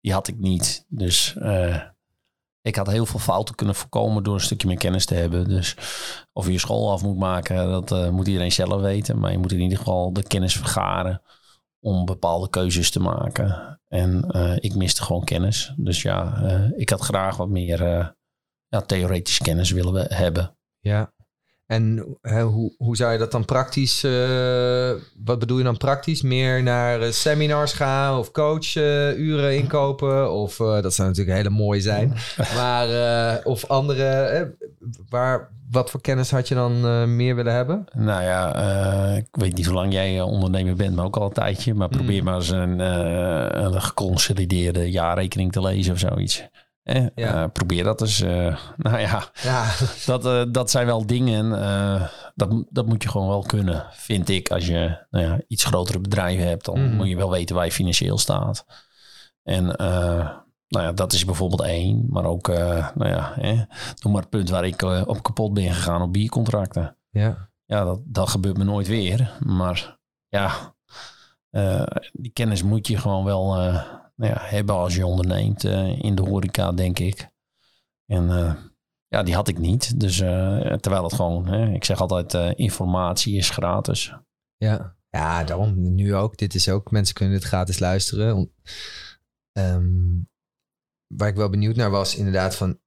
[0.01, 0.85] die had ik niet.
[0.89, 1.37] Dus
[2.63, 5.49] ik had heel veel fouten kunnen voorkomen door een stukje meer kennis te hebben.
[5.49, 5.77] Dus
[6.33, 9.19] of je je school af moet maken, dat moet iedereen zelf weten.
[9.19, 11.23] Maar je moet in ieder geval de kennis vergaren
[11.81, 13.79] om bepaalde keuzes te maken.
[13.89, 15.75] En eh, ik miste gewoon kennis.
[15.77, 18.09] Dus ja, eh, ik had graag wat meer eh
[18.71, 20.57] ja, theoretische kennis willen hebben.
[20.79, 21.13] Ja.
[21.71, 24.05] En hè, hoe, hoe zou je dat dan praktisch...
[24.05, 24.91] eh,
[25.25, 26.23] wat bedoel je dan praktisch?
[26.23, 30.33] Meer naar eh, seminars gaan of coachuren inkopen?
[30.33, 32.15] Of eh, dat zou natuurlijk hele mooi zijn.
[32.57, 34.05] maar eh, of andere...
[34.05, 34.43] eh,
[35.09, 37.85] waar, wat voor kennis had je dan eh, meer willen hebben?
[37.95, 41.27] Nou ja, eh, ik weet niet hoe lang jij eh, ondernemer bent, maar ook al
[41.27, 41.75] een tijdje.
[41.75, 42.25] Maar probeer Mm.
[42.25, 46.45] maar eens een, eh, een geconsolideerde jaarrekening te lezen of zoiets.
[46.91, 47.47] Eh, Ja.
[47.47, 48.21] probeer dat eens.
[48.21, 49.71] eh, nou ja, Ja,
[50.07, 51.63] dat, eh, dat zijn wel dingen.
[51.63, 54.51] eh, dat, dat moet je gewoon wel kunnen, vind ik.
[54.51, 56.97] Als je nou ja, iets grotere bedrijven hebt, dan Mhm.
[56.97, 58.65] moet je wel weten waar je financieel staat.
[59.43, 59.65] En
[60.69, 62.07] nou ja, dat is bijvoorbeeld één.
[62.09, 63.35] Maar ook, nou ja,
[64.03, 67.51] noem maar het punt waar ik op kapot ben gegaan op biercontracten ja.
[67.65, 69.31] ja, dat, dat gebeurt me nooit weer.
[69.41, 69.99] Maar
[70.29, 70.75] ja,
[72.13, 73.57] die kennis moet je gewoon wel
[74.21, 77.29] nou hebben als je onderneemt eh, in de horeca, denk ik.
[78.07, 78.55] En eh,
[79.09, 80.01] ja, die had ik niet.
[80.01, 84.15] Dus eh, terwijl het gewoon, hè, ik zeg altijd, informatie is gratis.
[84.57, 84.97] Ja.
[85.11, 86.37] ja, daarom nu ook.
[86.37, 88.53] Dit is ook, mensen kunnen dit gratis luisteren.
[89.53, 90.19] Ehm,
[91.07, 92.81] waar ik wel benieuwd naar was, inderdaad, van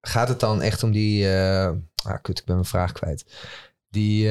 [0.00, 3.48] gaat het dan echt om die, ah, kut, ik ben mijn vraag kwijt.
[3.88, 4.28] Die,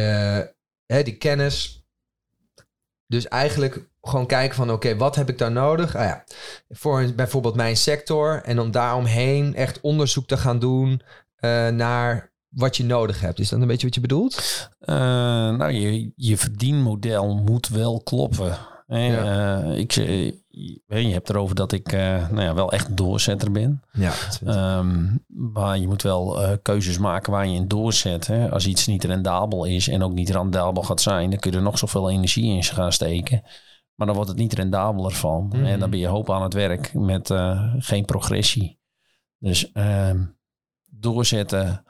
[0.85, 1.85] hè, die kennis.
[3.07, 5.95] Dus eigenlijk gewoon kijken van, oké, wat heb ik daar nodig?
[5.95, 6.23] Ah ja,
[6.69, 8.41] voor bijvoorbeeld mijn sector.
[8.43, 11.01] En om daaromheen echt onderzoek te gaan doen
[11.35, 13.39] eh, naar wat je nodig hebt.
[13.39, 14.69] Is dat een beetje wat je bedoelt?
[14.79, 18.57] Eh, nou, je, je verdienmodel moet wel kloppen.
[18.87, 19.67] Ja.
[19.67, 20.41] Eh, ik, je,
[20.87, 23.81] je hebt erover dat ik nou ja, wel echt doorzetter ben.
[23.91, 24.13] Ja.
[24.45, 28.27] Ehm, maar je moet wel keuzes maken waar je in doorzet.
[28.27, 28.51] Hè?
[28.51, 31.63] Als iets niet rendabel is en ook niet rendabel gaat zijn, dan kun je er
[31.63, 33.43] nog zoveel energie in gaan steken.
[33.97, 35.47] Maar dan wordt het niet rendabeler van.
[35.47, 35.65] Mhm.
[35.65, 38.79] En dan ben je hoop aan het werk met eh, geen progressie.
[39.37, 40.25] Dus ehm,
[40.91, 41.83] doorzetten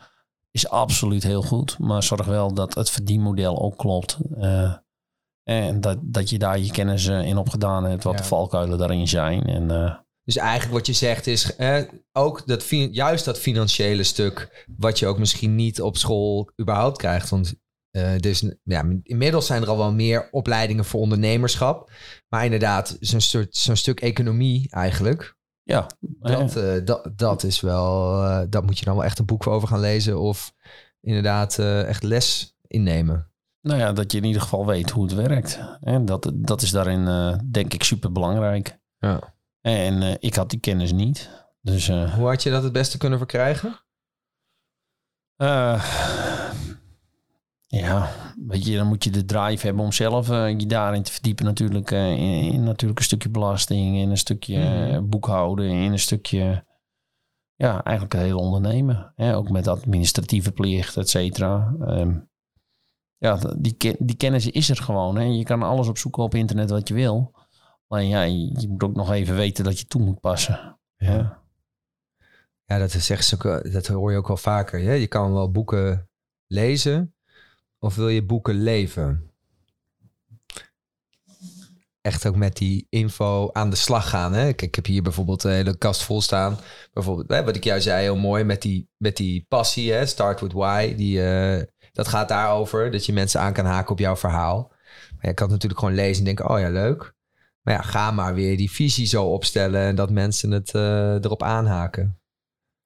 [0.52, 1.80] is absoluut heel goed.
[1.80, 4.18] Maar zorg wel dat het verdienmodel ook klopt.
[4.38, 4.74] Eh,
[5.44, 8.20] en dat, dat je daar je kennis in opgedaan hebt, wat Ja.
[8.22, 9.44] de valkuilen daarin zijn.
[9.44, 14.66] En eh, Dus eigenlijk wat je zegt is eh, ook dat, juist dat financiële stuk,
[14.78, 17.30] wat je ook misschien niet op school überhaupt krijgt.
[17.30, 17.56] Want
[17.98, 21.92] eh, dus, ja, inmiddels zijn er al wel meer opleidingen voor ondernemerschap.
[22.28, 25.36] Maar inderdaad, zo'n soort- zo'n stuk economie eigenlijk.
[25.64, 29.26] ja, Dat, eh, dat, dat is wel, eh, dat moet je dan wel echt een
[29.26, 30.20] boek voor over gaan lezen.
[30.20, 30.54] Of
[31.02, 33.32] inderdaad echt les innemen.
[33.62, 35.60] Nou ja, dat je in ieder geval weet hoe het werkt.
[35.82, 37.06] En dat, dat is daarin,
[37.52, 38.80] denk ik, super belangrijk.
[38.98, 39.36] Ja.
[39.62, 41.30] En ik had die kennis niet.
[41.62, 43.80] Dus Hoe had je dat het beste kunnen verkrijgen?
[47.68, 48.10] Eh, ja,
[48.48, 51.46] weet je, dan moet je de drive hebben om zelf eh, je daarin te verdiepen.
[51.46, 54.94] Natuurlijk, eh, in, in natuurlijk een stukje belasting, in een stukje Mhm.
[54.94, 56.66] eh, boekhouden, in een stukje,
[57.56, 59.14] ja, eigenlijk het hele ondernemen.
[59.16, 59.36] Hè?
[59.36, 61.76] Ook met administratieve plicht, et cetera.
[61.80, 62.20] Ehm,
[63.18, 65.16] ja, die, die kennis is er gewoon.
[65.18, 65.24] Hè?
[65.24, 67.34] Je kan alles opzoeken op internet wat je wil.
[67.88, 70.80] Alleen ja, je, moet ook nog even weten dat je toe moet passen.
[70.98, 71.46] Ja.
[72.66, 73.36] Ja, dat, is
[73.72, 74.80] dat hoor je ook wel vaker.
[74.82, 74.92] Hè?
[74.94, 76.10] Je kan wel boeken
[76.48, 77.16] lezen,
[77.80, 79.32] of wil je boeken leven?
[82.02, 84.34] Echt ook met die info aan de slag gaan.
[84.34, 84.44] Hè?
[84.44, 86.58] Kijk, ik heb hier bijvoorbeeld een hele kast vol staan.
[86.94, 90.06] Bijvoorbeeld, hè, wat ik jou zei, heel mooi, met die, met die passie, hè?
[90.06, 90.96] Start with why.
[90.96, 94.72] Die, eh, dat gaat daarover, dat je mensen aan kan haken op jouw verhaal.
[95.16, 97.16] Maar je kan het natuurlijk gewoon lezen en denken, oh ja, leuk.
[97.62, 101.44] Maar ja, ga maar weer die visie zo opstellen en dat mensen het eh, erop
[101.44, 102.20] aanhaken.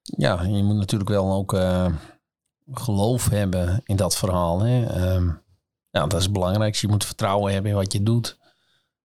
[0.01, 1.93] Ja, je moet natuurlijk wel ook eh,
[2.71, 4.59] geloof hebben in dat verhaal.
[4.59, 4.85] Hè?
[4.85, 5.27] Ehm,
[5.89, 6.85] ja, dat is het belangrijkste.
[6.85, 8.39] Je moet vertrouwen hebben in wat je doet.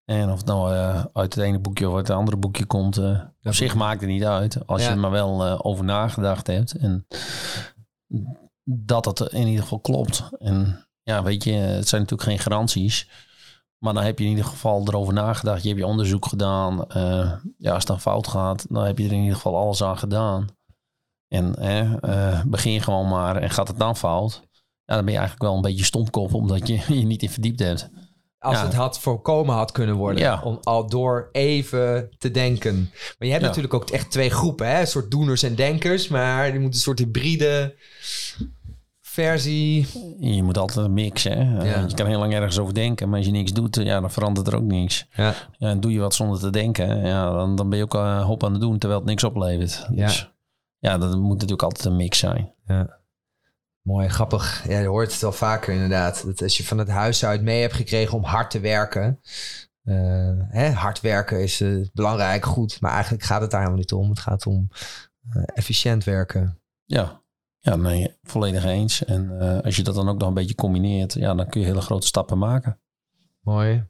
[0.04, 2.96] En of het nou eh, uit het ene boekje of uit het andere boekje komt,
[2.96, 4.66] eh, op zich maakt het niet uit.
[4.66, 4.86] Als Ja.
[4.88, 6.72] je er maar wel eh, over nagedacht hebt.
[6.76, 7.06] En
[8.64, 10.28] dat het in ieder geval klopt.
[10.38, 13.08] En ja, weet je, het zijn natuurlijk geen garanties.
[13.78, 15.62] Maar dan heb je in ieder geval erover nagedacht.
[15.62, 16.84] Je hebt je onderzoek gedaan.
[17.58, 19.98] Ja, als het dan fout gaat, dan heb je er in ieder geval alles aan
[19.98, 20.46] gedaan.
[21.34, 21.54] En
[22.00, 24.42] eh, begin gewoon maar en gaat het dan fout.
[24.84, 27.60] Ja, dan ben je eigenlijk wel een beetje stomkop omdat je je niet in verdiept
[27.60, 27.90] hebt.
[28.38, 28.64] Als Ja.
[28.64, 30.20] het had voorkomen had kunnen worden.
[30.22, 30.40] Ja.
[30.44, 32.74] Om al door even te denken.
[32.74, 33.46] Maar je hebt Ja.
[33.48, 34.68] natuurlijk ook echt twee groepen.
[34.68, 34.80] Hè?
[34.80, 36.08] Een soort doeners en denkers.
[36.08, 37.74] Maar die moeten een soort hybride
[39.00, 39.86] versie.
[40.20, 41.46] Je moet altijd mixen.
[41.48, 41.58] Hè?
[41.62, 41.84] Eh, Ja.
[41.88, 44.46] Je kan heel lang ergens over denken, maar als je niks doet, ja, dan verandert
[44.46, 45.06] er ook niks.
[45.16, 45.34] Ja.
[45.58, 48.24] Ja, en doe je wat zonder te denken, ja, dan, dan ben je ook uh,
[48.24, 49.86] hop aan het doen terwijl het niks oplevert.
[49.94, 50.06] Ja.
[50.06, 50.30] Dus
[50.84, 52.54] ja, dat moet natuurlijk altijd een mix zijn.
[53.82, 54.68] Mooi, grappig.
[54.68, 56.24] Ja, je hoort het wel vaker inderdaad.
[56.24, 59.20] Dat als je van het huis uit mee hebt gekregen om hard te werken.
[59.82, 62.80] eh, hè, hard werken is eh, belangrijk, goed.
[62.80, 64.08] Maar eigenlijk gaat het daar helemaal niet om.
[64.08, 64.68] Het gaat om
[65.30, 66.60] eh, efficiënt werken.
[66.84, 67.22] Ja,
[67.58, 69.04] ja nee, volledig eens.
[69.04, 71.80] En als je dat dan ook nog een beetje combineert, ja, dan kun je hele
[71.80, 72.80] grote stappen maken.
[73.40, 73.86] Mooi.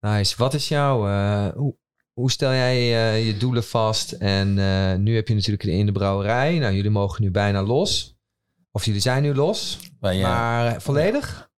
[0.00, 0.36] Nice.
[0.36, 0.98] Wat is jouw...
[1.54, 1.76] hoe,
[2.20, 4.12] hoe stel jij eh, je doelen vast?
[4.12, 6.58] En eh, nu heb je natuurlijk in de brouwerij.
[6.58, 8.16] Nou, jullie mogen nu bijna los.
[8.70, 9.78] Of jullie zijn nu los.
[10.00, 11.50] Wij, eh, Maar volledig?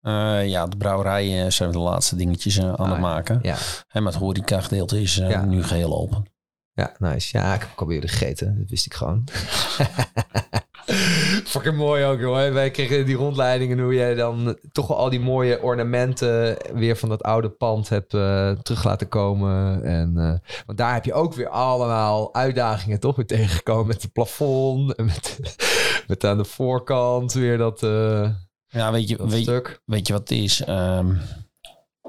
[0.46, 3.40] ja, de brouwerij zijn we de laatste dingetjes aan Ah, het maken.
[3.42, 3.58] Ja.
[3.88, 5.46] En met horeca gedeelte is Ja.
[5.46, 6.26] nu geheel open.
[6.74, 7.38] Ja, nice.
[7.38, 8.58] Ja, ik heb alweer gegeten.
[8.60, 9.24] Dat wist ik gewoon.
[11.54, 12.54] Fucking mooi ook, joh.
[12.54, 17.24] Wij kregen die rondleidingen hoe jij dan toch al die mooie ornamenten weer van dat
[17.24, 19.84] oude pand hebt eh, terug laten komen.
[19.84, 24.12] En, eh, want daar heb je ook weer allemaal uitdagingen toch weer tegengekomen met het
[24.12, 25.40] plafond en met,
[26.08, 28.30] met aan de voorkant weer dat, eh,
[28.68, 29.82] Ja, weet je, weet, stuk.
[29.86, 30.64] weet je wat het is?
[30.64, 31.16] Ehm,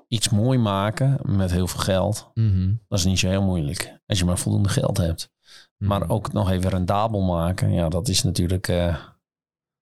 [0.08, 2.74] iets mooi maken met heel veel geld, Mhm.
[2.88, 4.00] dat is niet zo heel moeilijk.
[4.06, 5.30] Als je maar voldoende geld hebt.
[5.76, 6.10] Maar Mhm.
[6.10, 8.96] ook nog even rendabel maken, ja, dat is natuurlijk eh,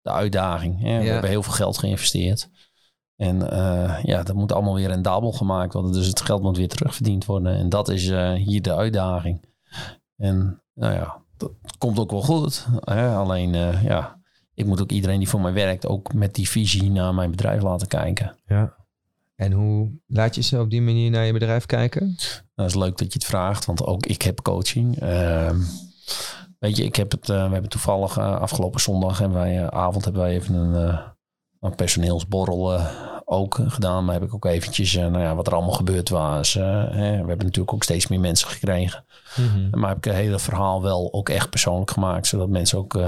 [0.00, 0.80] de uitdaging.
[0.80, 0.98] Hè?
[0.98, 1.12] We Ja.
[1.12, 2.50] hebben heel veel geld geïnvesteerd.
[3.16, 5.92] En eh, ja, dat moet allemaal weer rendabel gemaakt worden.
[5.92, 7.56] Dus het geld moet weer terugverdiend worden.
[7.56, 9.44] En dat is eh, hier de uitdaging.
[10.16, 12.66] En nou ja, dat komt ook wel goed.
[12.80, 13.14] Hè?
[13.14, 13.52] Alleen,
[13.82, 14.20] ja,
[14.54, 15.86] ik moet ook iedereen die voor mij werkt...
[15.86, 18.36] ook met die visie naar mijn bedrijf laten kijken.
[18.46, 18.78] Ja.
[19.40, 22.06] En hoe laat je ze op die manier naar je bedrijf kijken?
[22.06, 25.00] Nou, Dat is leuk dat je het vraagt, want ook ik heb coaching.
[25.00, 25.60] Ehm,
[26.58, 29.66] weet je, ik heb het, eh, we hebben toevallig eh, afgelopen zondag hebben wij, eh,
[29.66, 30.98] avond hebben wij even een,
[31.60, 32.80] een personeelsborrel
[33.24, 34.04] ook gedaan.
[34.04, 36.54] Maar heb ik ook eventjes, nou ja, wat er allemaal gebeurd was.
[36.54, 36.86] hè.
[36.90, 39.04] We hebben natuurlijk ook steeds meer mensen gekregen.
[39.70, 42.98] Maar heb ik het hele verhaal wel ook echt persoonlijk gemaakt, zodat mensen ook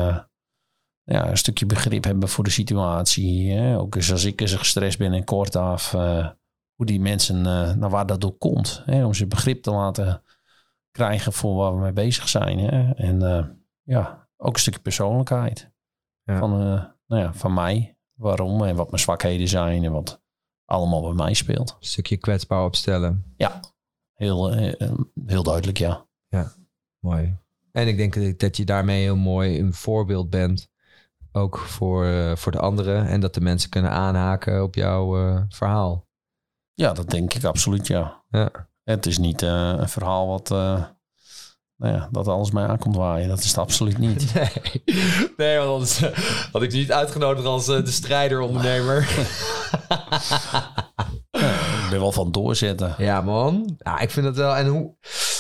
[1.13, 3.53] ja, een stukje begrip hebben voor de situatie.
[3.53, 3.79] Hè?
[3.79, 6.29] Ook eens als ik eens gestrest ben en kort af, eh,
[6.75, 8.83] hoe die mensen, eh naar waar dat door komt.
[8.85, 9.05] Hè?
[9.05, 10.23] Om ze begrip te laten
[10.91, 12.59] krijgen voor waar we mee bezig zijn.
[12.59, 12.93] Hè?
[12.93, 13.45] En eh,
[13.83, 15.71] ja, ook een stukje persoonlijkheid
[16.25, 16.39] Ja.
[16.39, 16.51] van,
[17.07, 17.97] nou ja, van mij.
[18.13, 20.23] Waarom en wat mijn zwakheden zijn en wat
[20.65, 21.71] allemaal bij mij speelt.
[21.81, 23.35] Een stukje kwetsbaar opstellen.
[24.15, 24.93] Heel, eh, eh,
[25.27, 26.07] heel duidelijk, ja.
[26.99, 27.37] Mooi.
[27.73, 30.71] En ik denk dat je daarmee heel mooi een voorbeeld bent.
[31.33, 33.07] Ook voor, eh, voor de anderen.
[33.07, 36.07] En dat de mensen kunnen aanhaken op jouw eh, verhaal.
[36.75, 38.23] Ja, dat denk ik absoluut, ja.
[38.31, 38.51] Ja.
[38.85, 43.29] Het is niet eh, een verhaal wat, nou ja, dat alles mij aankomt waaien.
[43.29, 44.33] Dat is het absoluut niet.
[44.35, 44.51] Nee,
[45.37, 46.01] nee want anders
[46.53, 48.99] had ik niet uitgenodigd als de strijder-ondernemer.
[51.85, 52.95] ik ben wel van doorzetten.
[52.99, 53.75] ja, man.
[53.79, 54.57] Ja, ik vind het wel.
[54.57, 54.97] En hoe.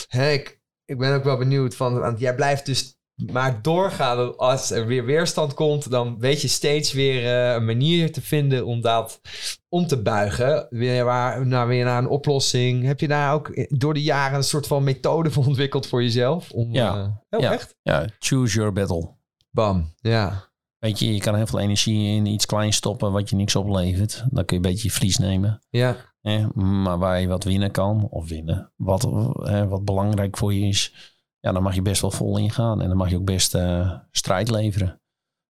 [0.09, 1.99] Hè, ik, ik ben ook wel benieuwd van.
[1.99, 3.02] Want jij blijft dus
[3.33, 4.37] maar doorgaan.
[4.37, 8.67] Als er weer weerstand komt, dan weet je steeds weer eh, een manier te vinden
[8.67, 9.21] om dat
[9.69, 10.67] om te buigen.
[10.71, 12.85] Weer, waar, nou, weer naar een oplossing.
[12.85, 16.51] Heb je daar ook door de jaren een soort van methode voor ontwikkeld voor jezelf?
[16.51, 16.95] Om, Ja.
[17.29, 17.53] eh, oh, Ja.
[17.53, 17.77] echt?
[17.83, 19.11] Ja, choose your battle.
[19.51, 19.95] Bam.
[20.01, 20.51] Ja.
[20.79, 24.25] Weet je, je kan heel veel energie in iets kleins stoppen wat je niks oplevert.
[24.31, 25.63] Dan kun je een beetje je verlies nemen.
[25.71, 25.97] Ja.
[26.55, 29.03] Maar waar je wat winnen kan, of winnen, wat,
[29.69, 31.12] wat belangrijk voor je is,
[31.43, 32.81] ja, dan mag je best wel vol ingaan.
[32.83, 35.01] En dan mag je ook best eh, strijd leveren.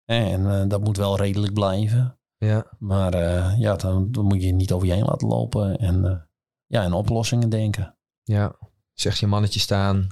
[0.06, 2.20] En eh, dat moet wel redelijk blijven.
[2.38, 2.66] Ja.
[2.80, 5.78] Maar eh, ja, dan, dan moet je niet over je heen laten lopen.
[5.78, 6.30] En
[6.66, 7.98] ja, in oplossingen denken.
[8.24, 8.56] Ja.
[8.94, 10.08] Zeg je mannetje staan.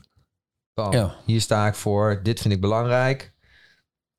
[0.74, 0.92] Bam.
[0.92, 1.16] Ja.
[1.26, 2.20] Hier sta ik voor.
[2.24, 3.34] Dit vind ik belangrijk.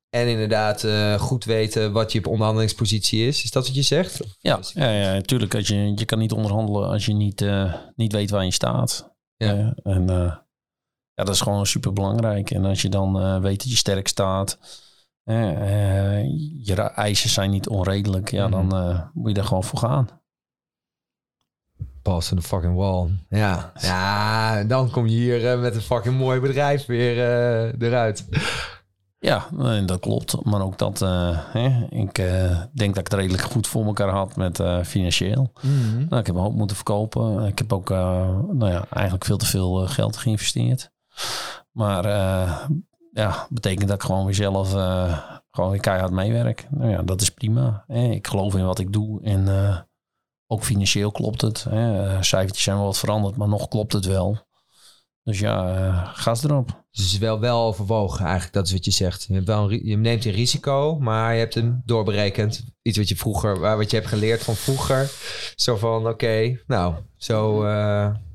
[0.09, 0.87] En inderdaad
[1.19, 3.43] goed weten wat je onderhandelingspositie is.
[3.43, 4.37] Is dat wat je zegt?
[4.39, 5.55] Ja, ja, ja natuurlijk.
[5.55, 7.45] Als je, je kan niet onderhandelen als je niet,
[7.95, 9.13] niet weet waar je staat.
[9.37, 9.75] Ja.
[9.83, 10.05] En
[11.13, 12.51] ja, dat is gewoon super belangrijk.
[12.51, 14.59] En als je dan eh, weet dat je sterk staat.
[15.23, 16.23] eh,
[16.63, 18.31] je eisen zijn niet onredelijk.
[18.31, 18.69] Ja, Mhm.
[18.69, 20.07] dan eh, moet je daar gewoon voor gaan.
[22.01, 23.09] Pas in de fucking wall.
[23.29, 23.71] Ja.
[23.81, 27.17] Ja, en dan kom je hier met een fucking mooi bedrijf weer
[27.81, 28.27] eruit.
[29.19, 29.47] Ja,
[29.85, 30.43] dat klopt.
[30.45, 32.15] Maar ook dat, hè, ik
[32.73, 35.51] denk dat ik het redelijk goed voor elkaar had met financieel.
[36.09, 37.45] Nou, ik heb een hoop moeten verkopen.
[37.45, 40.91] Ik heb ook nou ja, eigenlijk veel te veel geld geïnvesteerd.
[41.71, 42.69] Maar eh,
[43.13, 46.67] ja, betekent dat ik gewoon weer zelf eh, gewoon weer keihard meewerk.
[46.69, 47.83] Nou ja, dat is prima.
[47.87, 49.23] Ik geloof in wat ik doe.
[49.23, 49.79] En eh,
[50.47, 51.57] ook financieel klopt het.
[52.19, 54.49] Cijfertjes zijn wel wat veranderd, maar nog klopt het wel.
[55.23, 56.83] Dus ja, uh, gas erop.
[56.91, 59.23] Dus wel, wel overwogen eigenlijk, dat is wat je zegt.
[59.23, 62.63] Je, neemt een risico, maar je hebt hem doorberekend.
[62.81, 65.11] Iets wat je vroeger, wat je hebt geleerd van vroeger.
[65.55, 67.63] Zo van, oké, nou, zo...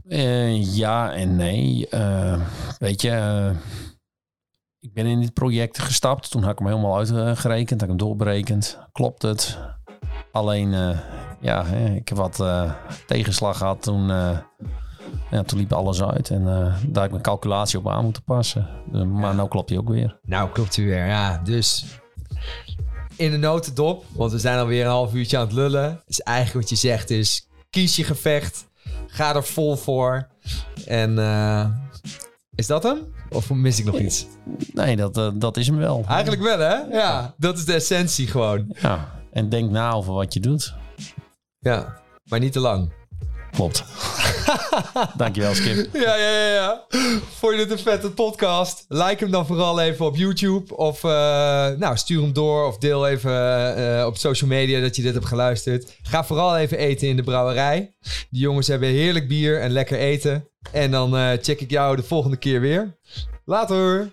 [0.08, 1.88] Eh, ja en nee.
[1.88, 2.40] Eh,
[2.78, 3.50] weet je, eh,
[4.78, 6.30] ik ben in dit project gestapt.
[6.30, 8.78] Toen had ik hem helemaal uitgerekend, had ik hem doorberekend.
[8.92, 9.58] Klopt het?
[10.32, 10.70] Alleen,
[11.40, 11.64] ja,
[11.94, 12.44] ik heb wat
[13.06, 13.82] tegenslag gehad.
[13.82, 14.08] Toen,
[15.30, 16.30] ja, toen liep alles uit.
[16.30, 18.68] En daar heb ik mijn calculatie op aan moeten passen.
[18.92, 20.18] Eh, maar nou klopt hij ook weer.
[20.22, 21.06] Nou, klopt u weer.
[21.06, 21.84] Ja, dus
[23.16, 26.02] in de notendop, want we zijn alweer een half uurtje aan het lullen.
[26.06, 28.66] Dus eigenlijk wat je zegt is, kies je gevecht.
[29.06, 30.28] Ga er vol voor.
[30.86, 31.66] En eh,
[32.54, 32.98] is dat hem?
[33.30, 34.26] Of mis ik nog iets?
[34.72, 36.04] Nee, dat, eh, dat is hem wel.
[36.08, 36.74] Eigenlijk wel, hè?
[36.74, 38.74] Ja, dat is de essentie gewoon.
[38.80, 40.74] Ja, en denk na over wat je doet.
[41.58, 42.92] Ja, maar niet te lang.
[43.50, 43.84] Klopt.
[45.16, 45.88] Dankjewel, Skip.
[45.92, 46.84] Ja, ja, ja, ja.
[47.38, 48.84] Vond je dit een vette podcast?
[48.88, 50.76] Like hem dan vooral even op YouTube.
[50.76, 51.10] Of eh,
[51.68, 52.66] nou, stuur hem door.
[52.66, 53.32] Of deel even
[53.76, 55.96] eh, op social media dat je dit hebt geluisterd.
[56.02, 57.94] Ga vooral even eten in de brouwerij.
[58.30, 60.48] Die jongens hebben heerlijk bier en lekker eten.
[60.72, 62.96] En dan eh, check ik jou de volgende keer weer.
[63.44, 64.10] Later.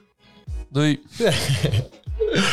[0.70, 1.02] Doei.